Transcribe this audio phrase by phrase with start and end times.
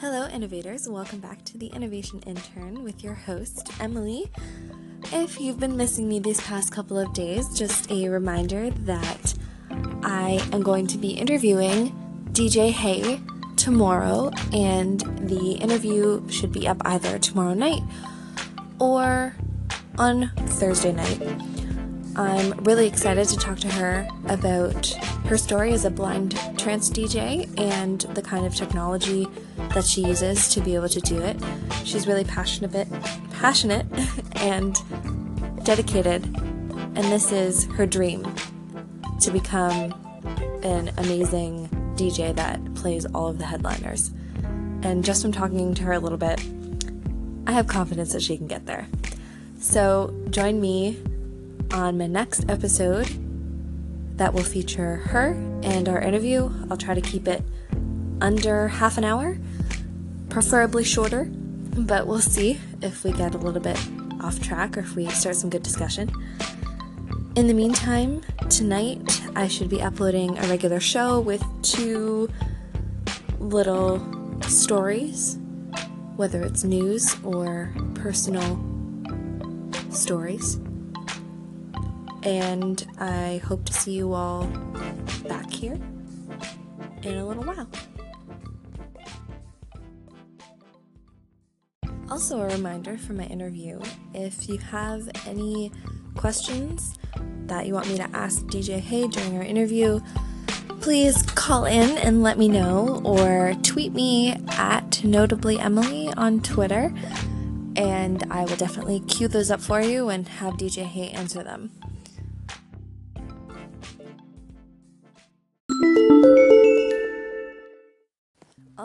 [0.00, 0.88] Hello, innovators.
[0.88, 4.30] Welcome back to the Innovation Intern with your host, Emily.
[5.12, 9.34] If you've been missing me these past couple of days, just a reminder that
[10.02, 11.90] I am going to be interviewing
[12.32, 13.20] DJ Hey
[13.56, 17.82] tomorrow, and the interview should be up either tomorrow night
[18.78, 19.36] or
[19.98, 21.49] on Thursday night.
[22.16, 24.86] I'm really excited to talk to her about
[25.26, 29.28] her story as a blind trance DJ and the kind of technology
[29.74, 31.36] that she uses to be able to do it.
[31.84, 32.88] She's really passionate,
[33.30, 33.86] passionate
[34.36, 34.76] and
[35.64, 38.26] dedicated, and this is her dream
[39.20, 39.94] to become
[40.62, 44.10] an amazing DJ that plays all of the headliners.
[44.82, 46.44] And just from talking to her a little bit,
[47.46, 48.88] I have confidence that she can get there.
[49.60, 50.98] So join me
[51.72, 53.08] on my next episode
[54.16, 56.50] that will feature her and our interview.
[56.70, 57.42] I'll try to keep it
[58.20, 59.38] under half an hour,
[60.28, 63.78] preferably shorter, but we'll see if we get a little bit
[64.20, 66.10] off track or if we start some good discussion.
[67.36, 72.28] In the meantime, tonight I should be uploading a regular show with two
[73.38, 74.02] little
[74.42, 75.38] stories,
[76.16, 78.58] whether it's news or personal
[79.90, 80.58] stories.
[82.22, 84.44] And I hope to see you all
[85.28, 85.78] back here
[87.02, 87.68] in a little while.
[92.10, 93.80] Also, a reminder for my interview
[94.14, 95.70] if you have any
[96.16, 96.98] questions
[97.46, 100.00] that you want me to ask DJ Hey during our interview,
[100.80, 106.92] please call in and let me know or tweet me at notably Emily on Twitter
[107.76, 111.70] and I will definitely queue those up for you and have DJ Hey answer them.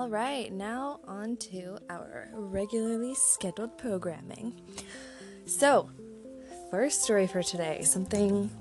[0.05, 4.53] All right, now on to our regularly scheduled programming.
[5.47, 5.89] So,
[6.69, 8.51] first story for today something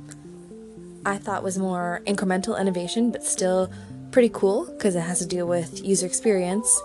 [1.04, 3.70] I thought was more incremental innovation, but still
[4.10, 6.80] pretty cool because it has to do with user experience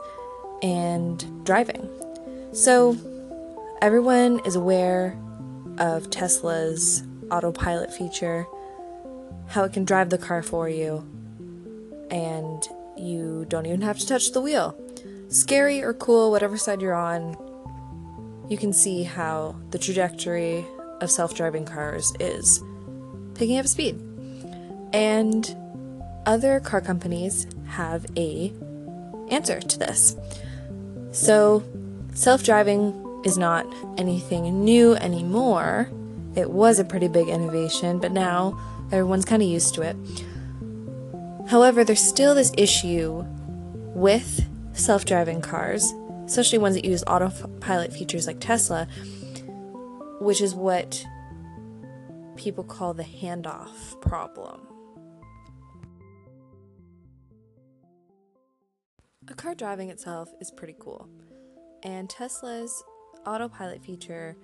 [0.61, 1.89] and driving.
[2.51, 2.97] So,
[3.81, 5.17] everyone is aware
[5.77, 8.45] of Tesla's autopilot feature,
[9.47, 10.97] how it can drive the car for you,
[12.11, 12.67] and
[12.99, 14.77] you don't even have to touch the wheel.
[15.29, 17.37] Scary or cool, whatever side you're on,
[18.49, 20.65] you can see how the trajectory
[21.01, 22.61] of self driving cars is
[23.35, 23.99] picking up speed.
[24.91, 25.55] And
[26.25, 28.51] other car companies have a
[29.29, 30.15] answer to this.
[31.11, 31.63] So,
[32.13, 33.65] self driving is not
[33.97, 35.89] anything new anymore.
[36.35, 38.59] It was a pretty big innovation, but now
[38.91, 39.95] everyone's kind of used to it.
[41.49, 43.25] However, there's still this issue
[43.95, 45.91] with self driving cars,
[46.25, 48.87] especially ones that use autopilot features like Tesla,
[50.21, 51.03] which is what
[52.35, 54.61] people call the handoff problem.
[59.27, 61.09] A car driving itself is pretty cool,
[61.81, 62.83] and Tesla's
[63.25, 64.37] autopilot feature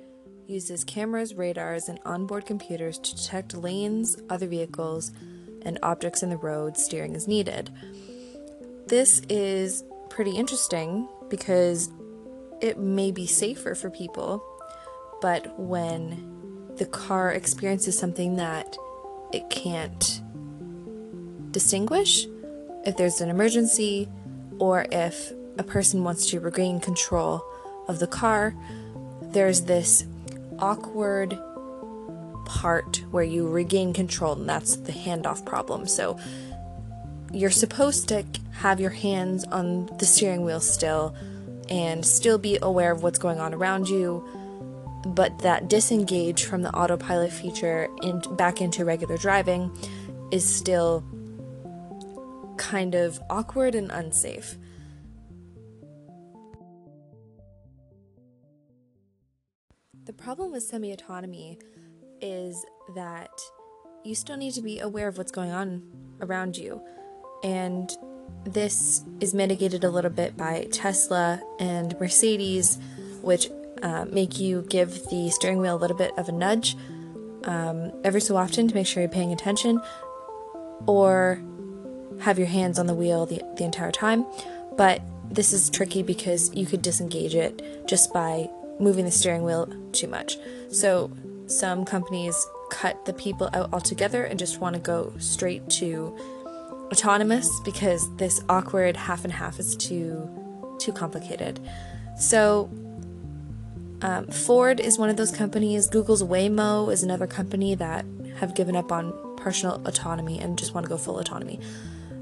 [0.47, 5.11] uses cameras, radars, and onboard computers to detect lanes, other vehicles,
[5.65, 7.69] and objects in the road steering is needed.
[8.87, 11.89] This is pretty interesting because
[12.61, 14.43] it may be safer for people,
[15.21, 18.77] but when the car experiences something that
[19.33, 20.21] it can't
[21.51, 22.27] distinguish,
[22.85, 24.07] if there's an emergency,
[24.59, 27.43] or if a person wants to regain control
[27.87, 28.55] of the car,
[29.21, 30.05] there's this
[30.59, 31.37] awkward
[32.45, 35.87] part where you regain control, and that's the handoff problem.
[35.87, 36.17] So
[37.31, 38.23] you're supposed to
[38.53, 41.15] have your hands on the steering wheel still
[41.69, 44.23] and still be aware of what's going on around you,
[45.05, 49.75] but that disengage from the autopilot feature in, back into regular driving
[50.31, 51.03] is still
[52.57, 54.55] kind of awkward and unsafe.
[60.05, 61.59] The problem with semi autonomy
[62.25, 63.29] is that
[64.03, 65.83] you still need to be aware of what's going on
[66.21, 66.81] around you.
[67.43, 67.89] And
[68.43, 72.79] this is mitigated a little bit by Tesla and Mercedes,
[73.21, 73.49] which
[73.81, 76.75] uh, make you give the steering wheel a little bit of a nudge
[77.43, 79.79] um, every so often to make sure you're paying attention,
[80.87, 81.41] or
[82.21, 84.25] have your hands on the wheel the, the entire time.
[84.77, 88.49] But this is tricky because you could disengage it just by
[88.79, 90.37] moving the steering wheel too much.
[90.69, 91.11] So
[91.47, 96.17] some companies cut the people out altogether and just want to go straight to
[96.91, 100.29] autonomous because this awkward half and half is too
[100.79, 101.59] too complicated.
[102.17, 102.69] So,
[104.01, 105.87] um, Ford is one of those companies.
[105.87, 108.05] Google's Waymo is another company that
[108.37, 111.59] have given up on partial autonomy and just want to go full autonomy.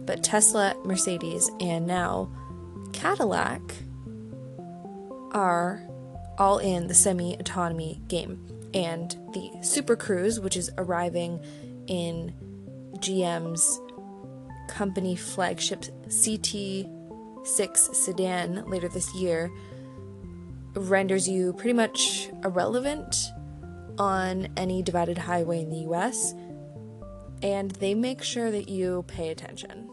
[0.06, 2.30] But Tesla, Mercedes, and now
[2.92, 3.62] Cadillac
[5.32, 5.82] are
[6.38, 8.53] all in the semi autonomy game.
[8.74, 11.40] And the Super Cruise, which is arriving
[11.88, 12.34] in
[12.98, 13.80] GM's
[14.68, 19.52] company flagship CT6 sedan later this year,
[20.76, 23.16] renders you pretty much irrelevant
[24.00, 26.34] on any divided highway in the US,
[27.44, 29.90] and they make sure that you pay attention.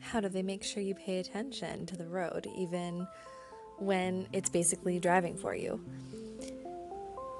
[0.00, 3.06] How do they make sure you pay attention to the road, even
[3.78, 5.80] when it's basically driving for you?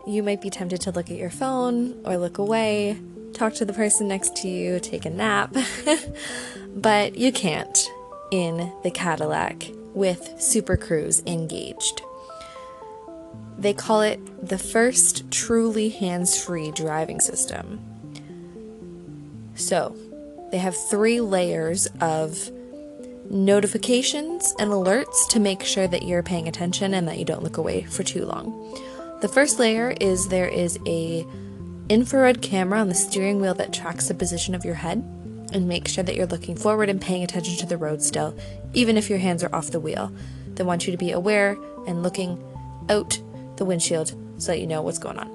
[0.07, 2.99] You might be tempted to look at your phone or look away,
[3.33, 5.55] talk to the person next to you, take a nap,
[6.75, 7.91] but you can't
[8.31, 12.03] in the Cadillac with Super Cruise engaged.
[13.59, 17.81] They call it the first truly hands free driving system.
[19.55, 19.97] So,
[20.51, 22.51] they have three layers of
[23.31, 27.57] notifications and alerts to make sure that you're paying attention and that you don't look
[27.57, 28.53] away for too long.
[29.21, 31.27] The first layer is there is a
[31.89, 34.99] infrared camera on the steering wheel that tracks the position of your head
[35.53, 38.37] and makes sure that you're looking forward and paying attention to the road still,
[38.73, 40.13] even if your hands are off the wheel.
[40.55, 41.57] They want you to be aware
[41.87, 42.43] and looking
[42.89, 43.21] out
[43.57, 45.31] the windshield so that you know what's going on.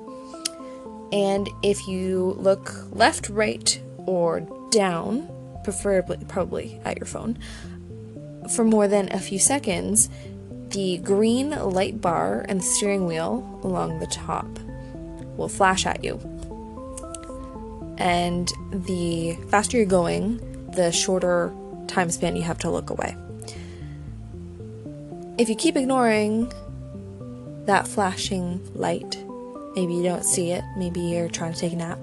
[1.11, 5.29] And if you look left, right, or down,
[5.63, 7.37] preferably probably at your phone,
[8.55, 10.09] for more than a few seconds,
[10.69, 14.47] the green light bar and steering wheel along the top
[15.37, 16.19] will flash at you.
[17.97, 20.37] And the faster you're going,
[20.71, 21.53] the shorter
[21.87, 23.15] time span you have to look away.
[25.37, 26.51] If you keep ignoring
[27.65, 29.17] that flashing light,
[29.75, 31.99] maybe you don't see it, maybe you're trying to take a nap,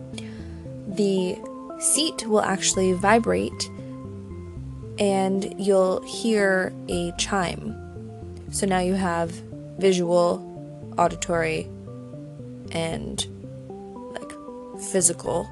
[0.89, 1.37] the
[1.79, 3.71] seat will actually vibrate
[4.99, 7.83] and you'll hear a chime
[8.51, 9.31] so now you have
[9.79, 10.43] visual,
[10.97, 11.69] auditory,
[12.73, 13.27] and
[14.13, 14.33] like
[14.81, 15.49] physical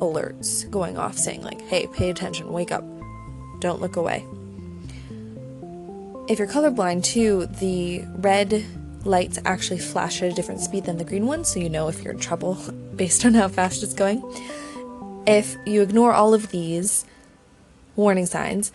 [0.00, 2.84] alerts going off saying like, "Hey, pay attention, wake up.
[3.60, 4.24] Don't look away."
[6.28, 8.64] If you're colorblind too, the red
[9.04, 12.02] lights actually flash at a different speed than the green ones, so you know if
[12.02, 12.54] you're in trouble
[12.96, 14.22] based on how fast it's going.
[15.26, 17.06] If you ignore all of these
[17.96, 18.72] warning signs,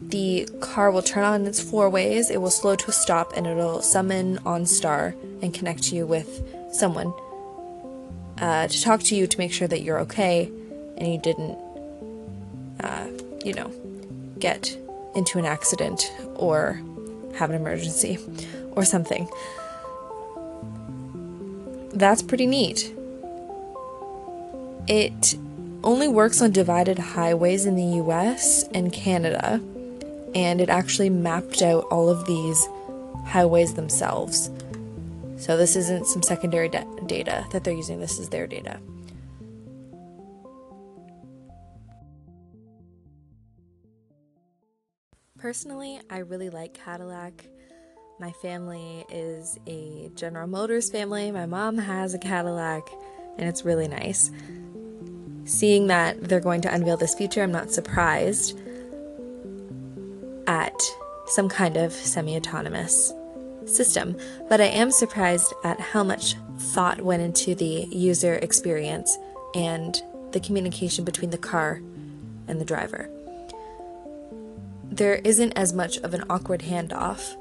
[0.00, 3.46] the car will turn on its four ways, it will slow to a stop, and
[3.46, 7.12] it'll summon OnStar and connect you with someone
[8.38, 10.50] uh, to talk to you to make sure that you're okay
[10.96, 11.58] and you didn't,
[12.80, 13.06] uh,
[13.44, 13.70] you know,
[14.38, 14.76] get
[15.14, 16.80] into an accident or
[17.36, 18.18] have an emergency
[18.72, 19.28] or something.
[21.92, 22.94] That's pretty neat.
[24.86, 25.36] It
[25.82, 29.60] only works on divided highways in the US and Canada
[30.34, 32.68] and it actually mapped out all of these
[33.26, 34.50] highways themselves.
[35.36, 38.78] So this isn't some secondary da- data that they're using, this is their data.
[45.38, 47.46] Personally, I really like Cadillac.
[48.18, 51.30] My family is a General Motors family.
[51.30, 52.82] My mom has a Cadillac,
[53.38, 54.30] and it's really nice.
[55.50, 58.56] Seeing that they're going to unveil this feature, I'm not surprised
[60.46, 60.80] at
[61.26, 63.12] some kind of semi autonomous
[63.66, 64.16] system,
[64.48, 69.18] but I am surprised at how much thought went into the user experience
[69.52, 71.82] and the communication between the car
[72.46, 73.10] and the driver.
[74.84, 77.34] There isn't as much of an awkward handoff,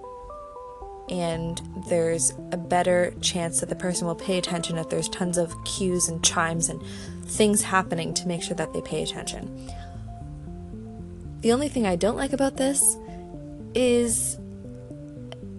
[1.12, 5.54] and there's a better chance that the person will pay attention if there's tons of
[5.64, 6.82] cues and chimes and
[7.30, 9.72] things happening to make sure that they pay attention.
[11.42, 12.98] The only thing I don't like about this
[13.74, 14.38] is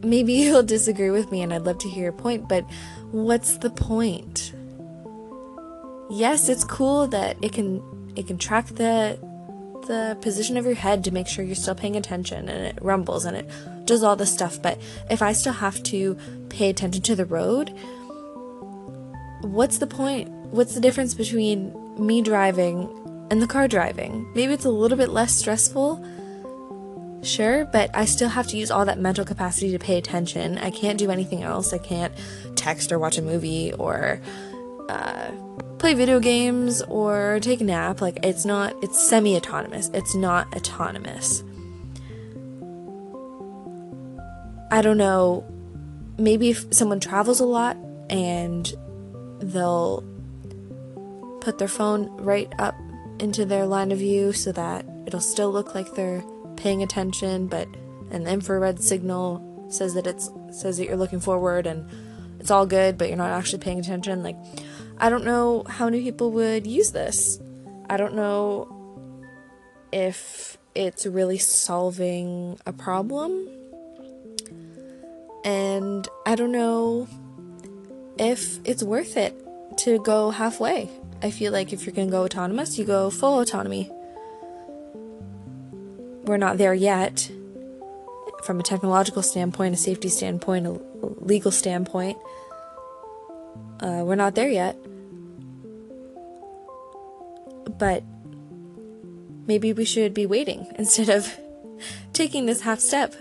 [0.03, 2.65] maybe you'll disagree with me and I'd love to hear your point, but
[3.11, 4.53] what's the point?
[6.11, 7.83] Yes, it's cool that it can
[8.17, 9.19] it can track the
[9.87, 13.25] the position of your head to make sure you're still paying attention and it rumbles
[13.25, 13.51] and it
[13.87, 14.79] does all this stuff, but
[15.11, 16.17] if I still have to
[16.49, 17.73] pay attention to the road,
[19.41, 20.31] what's the point?
[20.51, 22.89] What's the difference between me driving
[23.31, 24.29] and the car driving.
[24.35, 26.05] Maybe it's a little bit less stressful,
[27.23, 30.59] sure, but I still have to use all that mental capacity to pay attention.
[30.59, 31.73] I can't do anything else.
[31.73, 32.13] I can't
[32.57, 34.21] text or watch a movie or
[34.89, 35.31] uh,
[35.79, 38.01] play video games or take a nap.
[38.01, 39.91] Like it's not, it's semi autonomous.
[39.95, 41.45] It's not autonomous.
[44.73, 45.45] I don't know.
[46.19, 47.77] Maybe if someone travels a lot
[48.09, 48.73] and
[49.41, 50.05] they'll
[51.41, 52.75] put their phone right up
[53.19, 56.23] into their line of view so that it'll still look like they're
[56.57, 57.69] paying attention, but
[58.11, 61.89] an infrared signal says that it's says that you're looking forward and
[62.41, 64.23] it's all good, but you're not actually paying attention.
[64.23, 64.37] Like,
[64.99, 67.41] I don't know how many people would use this.
[67.89, 68.69] I don't know
[69.93, 73.49] if it's really solving a problem.
[75.45, 77.09] And I don't know
[78.19, 79.35] if it's worth it
[79.85, 80.89] to go halfway.
[81.23, 83.91] I feel like if you're going to go autonomous, you go full autonomy.
[86.25, 87.31] We're not there yet
[88.45, 90.81] from a technological standpoint, a safety standpoint, a
[91.21, 92.19] legal standpoint.
[93.81, 94.77] Uh, we're not there yet.
[97.79, 98.03] But
[99.47, 101.39] maybe we should be waiting instead of
[102.13, 103.15] taking this half step.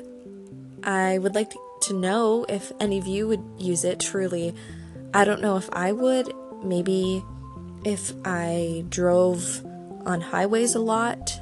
[0.83, 1.51] I would like
[1.83, 4.53] to know if any of you would use it truly.
[5.13, 6.31] I don't know if I would.
[6.63, 7.23] Maybe
[7.85, 9.65] if I drove
[10.05, 11.39] on highways a lot,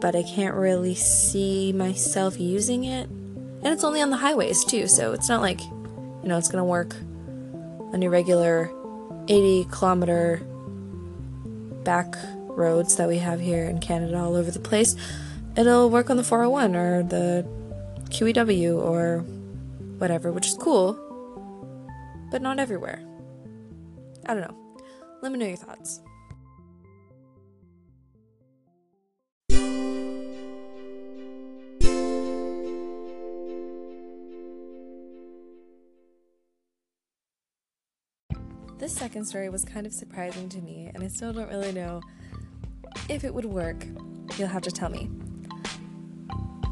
[0.00, 3.08] but I can't really see myself using it.
[3.08, 6.64] And it's only on the highways too, so it's not like, you know, it's gonna
[6.64, 6.96] work
[7.92, 8.70] on your regular
[9.28, 10.40] 80 kilometer
[11.84, 12.16] back
[12.48, 14.96] roads that we have here in Canada all over the place.
[15.56, 17.46] It'll work on the 401 or the
[18.10, 19.18] QEW or
[19.98, 20.98] whatever, which is cool,
[22.32, 22.98] but not everywhere.
[24.26, 24.56] I don't know.
[25.20, 26.00] Let me know your thoughts.
[38.78, 42.00] This second story was kind of surprising to me, and I still don't really know
[43.08, 43.86] if it would work.
[44.38, 45.08] You'll have to tell me.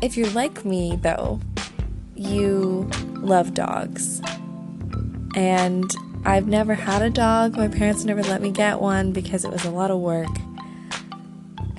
[0.03, 1.39] If you're like me, though,
[2.17, 4.23] you love dogs.
[5.35, 5.91] And
[6.25, 7.57] I've never had a dog.
[7.57, 10.29] My parents never let me get one because it was a lot of work.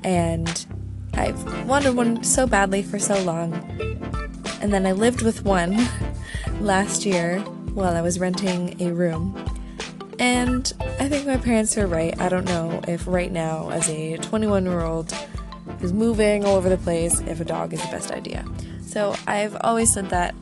[0.04, 0.66] And
[1.14, 3.52] I've wanted one so badly for so long.
[4.60, 5.88] And then I lived with one
[6.60, 7.40] last year
[7.74, 9.36] while I was renting a room.
[10.18, 12.18] And I think my parents are right.
[12.20, 15.12] I don't know if right now, as a 21 year old
[15.80, 18.44] who's moving all over the place, if a dog is the best idea.
[18.86, 20.34] So I've always said that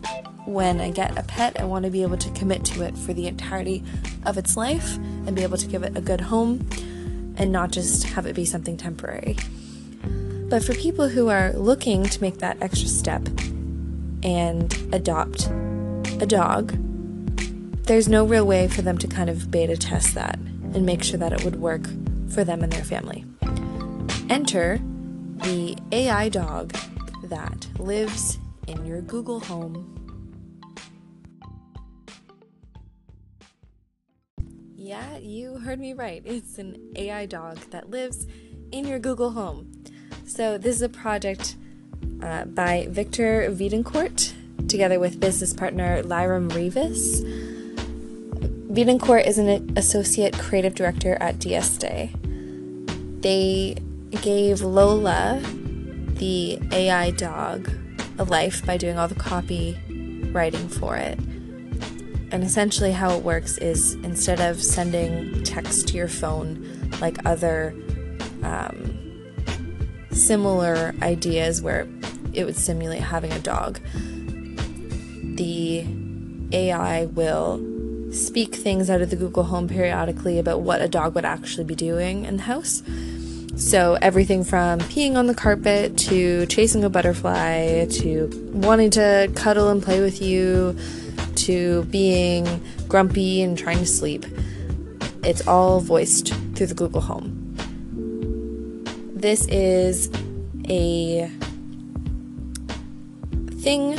[0.50, 3.12] when I get a pet, I want to be able to commit to it for
[3.12, 3.82] the entirety
[4.26, 6.66] of its life and be able to give it a good home
[7.36, 9.36] and not just have it be something temporary.
[10.48, 13.26] But for people who are looking to make that extra step
[14.22, 15.46] and adopt
[16.20, 16.76] a dog,
[17.84, 20.38] there's no real way for them to kind of beta test that
[20.74, 21.86] and make sure that it would work
[22.28, 23.24] for them and their family.
[24.28, 24.80] Enter
[25.38, 26.76] the AI dog
[27.24, 29.99] that lives in your Google Home.
[34.90, 36.20] Yeah, you heard me right.
[36.24, 38.26] It's an AI dog that lives
[38.72, 39.70] in your Google Home.
[40.26, 41.54] So, this is a project
[42.20, 44.32] uh, by Victor Wiedencourt
[44.66, 47.22] together with business partner Lyram Revis.
[48.66, 52.10] Wiedencourt is an associate creative director at DSday.
[53.22, 53.76] They
[54.22, 57.70] gave Lola, the AI dog,
[58.18, 59.78] a life by doing all the copy
[60.32, 61.16] writing for it.
[62.32, 67.74] And essentially, how it works is instead of sending text to your phone like other
[68.42, 68.96] um,
[70.12, 71.88] similar ideas where
[72.32, 73.80] it would simulate having a dog,
[75.36, 75.84] the
[76.52, 77.60] AI will
[78.12, 81.74] speak things out of the Google Home periodically about what a dog would actually be
[81.74, 82.82] doing in the house.
[83.56, 89.68] So, everything from peeing on the carpet to chasing a butterfly to wanting to cuddle
[89.68, 90.78] and play with you
[91.50, 94.24] to being grumpy and trying to sleep.
[95.24, 97.36] It's all voiced through the Google Home.
[99.14, 100.08] This is
[100.68, 101.28] a
[103.62, 103.98] thing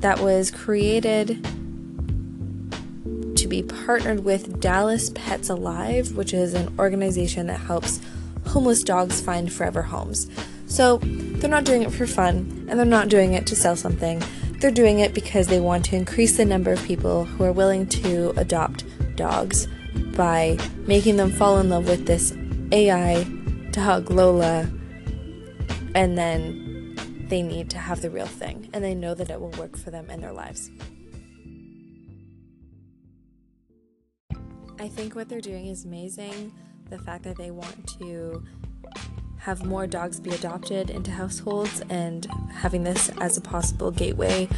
[0.00, 1.44] that was created
[3.36, 8.00] to be partnered with Dallas Pets Alive, which is an organization that helps
[8.48, 10.28] homeless dogs find forever homes.
[10.66, 14.20] So they're not doing it for fun and they're not doing it to sell something.
[14.62, 17.84] They're doing it because they want to increase the number of people who are willing
[17.88, 18.84] to adopt
[19.16, 19.66] dogs
[20.14, 22.32] by making them fall in love with this
[22.70, 23.24] AI
[23.72, 24.70] dog, Lola,
[25.96, 29.50] and then they need to have the real thing and they know that it will
[29.50, 30.70] work for them in their lives.
[34.78, 36.52] I think what they're doing is amazing.
[36.88, 38.44] The fact that they want to
[39.42, 44.48] have more dogs be adopted into households and having this as a possible gateway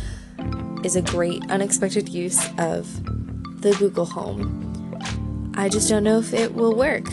[0.85, 3.03] is a great unexpected use of
[3.63, 4.93] the Google Home.
[5.57, 7.07] I just don't know if it will work.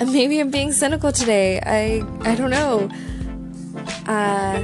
[0.00, 1.58] Maybe I'm being cynical today.
[1.58, 2.88] I I don't know.
[4.06, 4.62] Uh,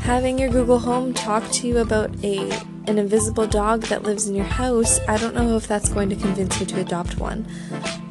[0.00, 2.50] having your Google Home talk to you about a
[2.86, 6.16] an invisible dog that lives in your house, I don't know if that's going to
[6.16, 7.46] convince you to adopt one.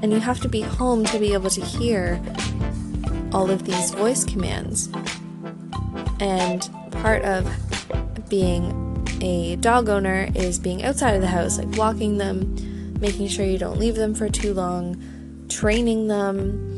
[0.02, 2.22] And you have to be home to be able to hear
[3.32, 4.90] all of these voice commands.
[6.20, 7.50] And part of
[8.30, 12.56] being a dog owner is being outside of the house, like walking them,
[13.00, 15.02] making sure you don't leave them for too long,
[15.50, 16.74] training them,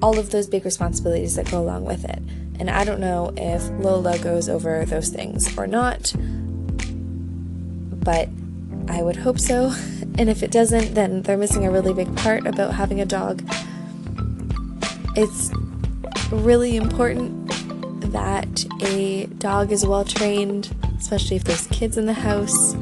[0.00, 2.20] all of those big responsibilities that go along with it.
[2.58, 6.12] And I don't know if Lola goes over those things or not,
[8.00, 8.28] but
[8.88, 9.72] I would hope so.
[10.18, 13.42] And if it doesn't, then they're missing a really big part about having a dog.
[15.16, 15.50] It's
[16.30, 17.48] really important
[18.12, 22.74] that a dog is well trained, especially if there's kids in the house.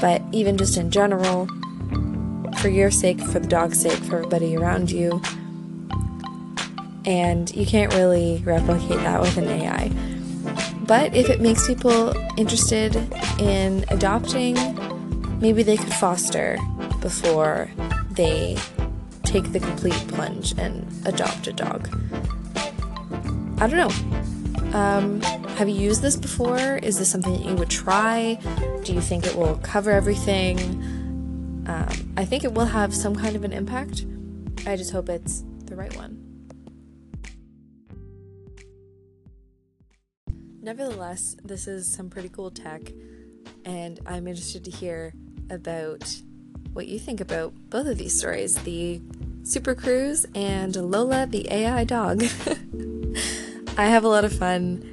[0.00, 1.46] But even just in general,
[2.58, 5.20] for your sake, for the dog's sake, for everybody around you.
[7.04, 9.90] And you can't really replicate that with an AI.
[10.86, 12.96] But if it makes people interested
[13.38, 14.56] in adopting,
[15.40, 16.58] maybe they could foster
[17.00, 17.70] before
[18.10, 18.56] they
[19.22, 21.88] take the complete plunge and adopt a dog.
[23.58, 24.78] I don't know.
[24.78, 25.20] Um,
[25.56, 26.78] have you used this before?
[26.82, 28.38] Is this something that you would try?
[28.84, 30.58] Do you think it will cover everything?
[31.66, 34.04] Um, I think it will have some kind of an impact.
[34.66, 36.31] I just hope it's the right one.
[40.64, 42.82] Nevertheless, this is some pretty cool tech,
[43.64, 45.12] and I'm interested to hear
[45.50, 46.22] about
[46.72, 49.02] what you think about both of these stories the
[49.42, 52.22] Super Cruise and Lola the AI dog.
[53.76, 54.88] I have a lot of fun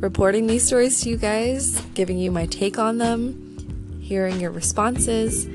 [0.00, 5.46] reporting these stories to you guys, giving you my take on them, hearing your responses.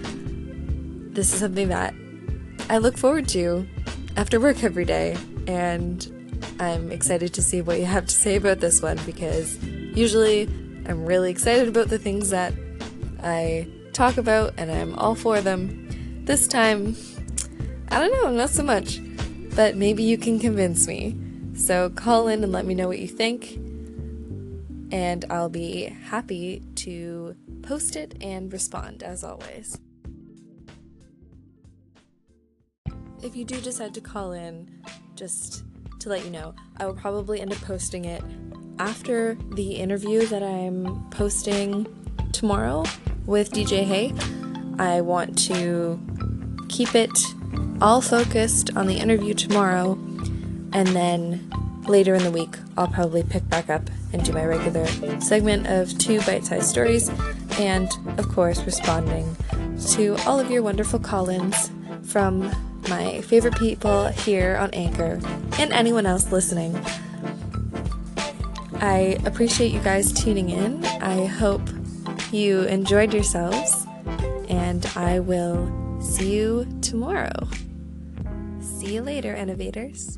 [1.12, 1.96] This is something that
[2.70, 3.68] I look forward to
[4.16, 6.23] after work every day, and
[6.60, 10.44] I'm excited to see what you have to say about this one because usually
[10.86, 12.54] I'm really excited about the things that
[13.22, 16.24] I talk about and I'm all for them.
[16.26, 16.96] This time,
[17.90, 19.00] I don't know, not so much,
[19.56, 21.18] but maybe you can convince me.
[21.56, 23.54] So call in and let me know what you think,
[24.92, 29.80] and I'll be happy to post it and respond as always.
[33.22, 34.84] If you do decide to call in,
[35.16, 35.64] just
[36.04, 38.22] to let you know, I will probably end up posting it
[38.78, 41.88] after the interview that I'm posting
[42.34, 42.84] tomorrow
[43.26, 44.14] with DJ Hey.
[44.80, 46.00] I want to
[46.68, 47.12] keep it
[47.82, 49.94] all focused on the interview tomorrow
[50.74, 51.50] and then
[51.88, 54.86] later in the week, I'll probably pick back up and do my regular
[55.20, 57.10] segment of two bite sized stories,
[57.60, 59.36] and of course, responding
[59.90, 61.72] to all of your wonderful call ins
[62.04, 62.52] from
[62.90, 65.20] my favorite people here on Anchor
[65.60, 66.76] and anyone else listening.
[68.76, 70.84] I appreciate you guys tuning in.
[70.86, 71.62] I hope
[72.32, 73.86] you enjoyed yourselves,
[74.50, 77.48] and I will see you tomorrow.
[78.60, 80.18] See you later, innovators.